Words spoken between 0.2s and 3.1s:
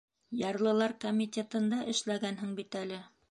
Ярлылар комитетында эшләгәнһең бит әле.